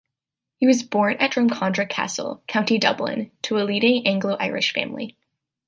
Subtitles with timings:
[0.57, 5.15] He was born at Drumcondra Castle, County Dublin, to a leading Anglo-Irish family.